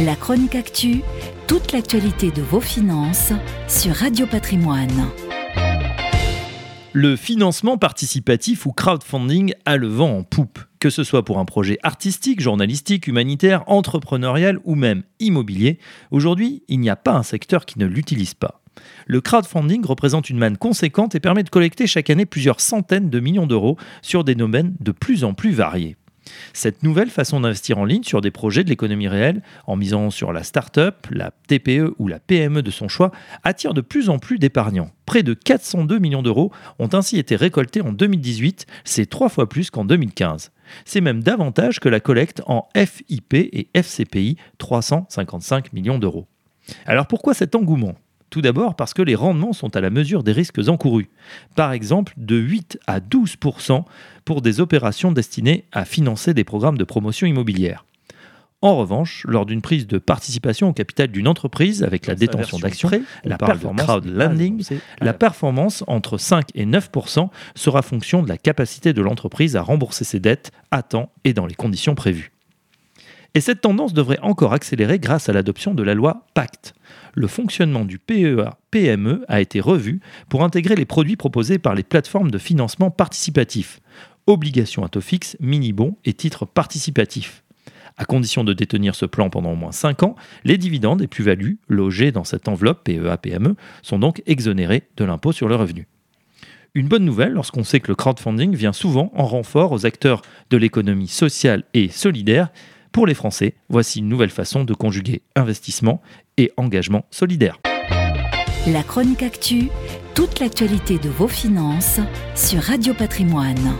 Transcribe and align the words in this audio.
La 0.00 0.14
chronique 0.14 0.54
actu, 0.54 1.02
toute 1.48 1.72
l'actualité 1.72 2.30
de 2.30 2.40
vos 2.40 2.60
finances 2.60 3.32
sur 3.66 3.92
Radio 3.96 4.28
Patrimoine. 4.28 5.08
Le 6.92 7.16
financement 7.16 7.78
participatif 7.78 8.64
ou 8.66 8.70
crowdfunding 8.70 9.54
a 9.64 9.76
le 9.76 9.88
vent 9.88 10.18
en 10.18 10.22
poupe, 10.22 10.60
que 10.78 10.88
ce 10.88 11.02
soit 11.02 11.24
pour 11.24 11.40
un 11.40 11.44
projet 11.44 11.78
artistique, 11.82 12.40
journalistique, 12.40 13.08
humanitaire, 13.08 13.64
entrepreneurial 13.66 14.60
ou 14.62 14.76
même 14.76 15.02
immobilier. 15.18 15.80
Aujourd'hui, 16.12 16.62
il 16.68 16.78
n'y 16.78 16.90
a 16.90 16.96
pas 16.96 17.14
un 17.14 17.24
secteur 17.24 17.66
qui 17.66 17.80
ne 17.80 17.86
l'utilise 17.86 18.34
pas. 18.34 18.62
Le 19.08 19.20
crowdfunding 19.20 19.84
représente 19.84 20.30
une 20.30 20.38
manne 20.38 20.58
conséquente 20.58 21.16
et 21.16 21.20
permet 21.20 21.42
de 21.42 21.50
collecter 21.50 21.88
chaque 21.88 22.08
année 22.08 22.24
plusieurs 22.24 22.60
centaines 22.60 23.10
de 23.10 23.18
millions 23.18 23.48
d'euros 23.48 23.76
sur 24.02 24.22
des 24.22 24.36
domaines 24.36 24.76
de 24.78 24.92
plus 24.92 25.24
en 25.24 25.34
plus 25.34 25.50
variés. 25.50 25.96
Cette 26.52 26.82
nouvelle 26.82 27.10
façon 27.10 27.40
d'investir 27.40 27.78
en 27.78 27.84
ligne 27.84 28.02
sur 28.02 28.20
des 28.20 28.30
projets 28.30 28.64
de 28.64 28.68
l'économie 28.68 29.08
réelle, 29.08 29.42
en 29.66 29.76
misant 29.76 30.10
sur 30.10 30.32
la 30.32 30.42
start-up, 30.42 31.06
la 31.10 31.32
TPE 31.46 31.94
ou 31.98 32.08
la 32.08 32.18
PME 32.18 32.62
de 32.62 32.70
son 32.70 32.88
choix, 32.88 33.10
attire 33.44 33.74
de 33.74 33.80
plus 33.80 34.08
en 34.08 34.18
plus 34.18 34.38
d'épargnants. 34.38 34.90
Près 35.06 35.22
de 35.22 35.34
402 35.34 35.98
millions 35.98 36.22
d'euros 36.22 36.52
ont 36.78 36.90
ainsi 36.92 37.18
été 37.18 37.36
récoltés 37.36 37.80
en 37.80 37.92
2018, 37.92 38.66
c'est 38.84 39.06
trois 39.06 39.28
fois 39.28 39.48
plus 39.48 39.70
qu'en 39.70 39.84
2015. 39.84 40.50
C'est 40.84 41.00
même 41.00 41.22
davantage 41.22 41.80
que 41.80 41.88
la 41.88 42.00
collecte 42.00 42.42
en 42.46 42.68
FIP 42.76 43.34
et 43.34 43.68
FCPI, 43.74 44.36
355 44.58 45.72
millions 45.72 45.98
d'euros. 45.98 46.26
Alors 46.86 47.06
pourquoi 47.06 47.34
cet 47.34 47.54
engouement? 47.54 47.94
Tout 48.30 48.42
d'abord 48.42 48.76
parce 48.76 48.94
que 48.94 49.02
les 49.02 49.14
rendements 49.14 49.52
sont 49.52 49.76
à 49.76 49.80
la 49.80 49.90
mesure 49.90 50.22
des 50.22 50.32
risques 50.32 50.68
encourus. 50.68 51.08
Par 51.54 51.72
exemple, 51.72 52.12
de 52.16 52.36
8 52.36 52.78
à 52.86 53.00
12 53.00 53.36
pour 54.24 54.42
des 54.42 54.60
opérations 54.60 55.12
destinées 55.12 55.64
à 55.72 55.84
financer 55.84 56.34
des 56.34 56.44
programmes 56.44 56.78
de 56.78 56.84
promotion 56.84 57.26
immobilière. 57.26 57.84
En 58.60 58.76
revanche, 58.76 59.24
lors 59.28 59.46
d'une 59.46 59.62
prise 59.62 59.86
de 59.86 59.98
participation 59.98 60.68
au 60.68 60.72
capital 60.72 61.08
d'une 61.08 61.28
entreprise 61.28 61.84
avec 61.84 62.06
la 62.08 62.16
détention 62.16 62.58
d'actions, 62.58 62.90
la 63.24 63.38
performance 63.38 63.86
la 65.00 65.12
performance 65.12 65.84
entre 65.86 66.18
5 66.18 66.48
et 66.56 66.66
9 66.66 66.90
sera 67.54 67.82
fonction 67.82 68.22
de 68.22 68.28
la 68.28 68.36
capacité 68.36 68.92
de 68.92 69.00
l'entreprise 69.00 69.54
à 69.54 69.62
rembourser 69.62 70.04
ses 70.04 70.18
dettes 70.18 70.50
à 70.72 70.82
temps 70.82 71.12
et 71.22 71.34
dans 71.34 71.46
les 71.46 71.54
conditions 71.54 71.94
prévues. 71.94 72.32
Et 73.34 73.40
cette 73.40 73.60
tendance 73.60 73.92
devrait 73.92 74.18
encore 74.22 74.52
accélérer 74.52 74.98
grâce 74.98 75.28
à 75.28 75.32
l'adoption 75.32 75.74
de 75.74 75.82
la 75.82 75.94
loi 75.94 76.26
Pacte. 76.34 76.74
Le 77.14 77.26
fonctionnement 77.26 77.84
du 77.84 77.98
PEA-PME 77.98 79.24
a 79.28 79.40
été 79.40 79.60
revu 79.60 80.00
pour 80.28 80.42
intégrer 80.42 80.76
les 80.76 80.86
produits 80.86 81.16
proposés 81.16 81.58
par 81.58 81.74
les 81.74 81.82
plateformes 81.82 82.30
de 82.30 82.38
financement 82.38 82.90
participatif, 82.90 83.80
obligations 84.26 84.84
à 84.84 84.88
taux 84.88 85.00
fixe, 85.00 85.36
mini-bons 85.40 85.96
et 86.04 86.14
titres 86.14 86.46
participatifs. 86.46 87.44
À 87.96 88.04
condition 88.04 88.44
de 88.44 88.52
détenir 88.52 88.94
ce 88.94 89.06
plan 89.06 89.28
pendant 89.28 89.52
au 89.52 89.56
moins 89.56 89.72
5 89.72 90.04
ans, 90.04 90.14
les 90.44 90.56
dividendes 90.56 91.02
et 91.02 91.08
plus-values 91.08 91.58
logés 91.68 92.12
dans 92.12 92.24
cette 92.24 92.46
enveloppe 92.48 92.84
PEA-PME 92.84 93.56
sont 93.82 93.98
donc 93.98 94.22
exonérés 94.26 94.84
de 94.96 95.04
l'impôt 95.04 95.32
sur 95.32 95.48
le 95.48 95.56
revenu. 95.56 95.88
Une 96.74 96.86
bonne 96.86 97.04
nouvelle 97.04 97.32
lorsqu'on 97.32 97.64
sait 97.64 97.80
que 97.80 97.88
le 97.88 97.96
crowdfunding 97.96 98.54
vient 98.54 98.72
souvent 98.72 99.10
en 99.16 99.26
renfort 99.26 99.72
aux 99.72 99.84
acteurs 99.84 100.22
de 100.50 100.56
l'économie 100.56 101.08
sociale 101.08 101.64
et 101.74 101.88
solidaire 101.88 102.50
pour 102.92 103.06
les 103.06 103.14
Français, 103.14 103.54
voici 103.68 104.00
une 104.00 104.08
nouvelle 104.08 104.30
façon 104.30 104.64
de 104.64 104.74
conjuguer 104.74 105.22
investissement 105.36 106.00
et 106.36 106.52
engagement 106.56 107.06
solidaire. 107.10 107.58
La 108.66 108.82
chronique 108.82 109.22
actu, 109.22 109.68
toute 110.14 110.40
l'actualité 110.40 110.98
de 110.98 111.08
vos 111.08 111.28
finances 111.28 112.00
sur 112.34 112.60
Radio 112.60 112.92
Patrimoine. 112.94 113.78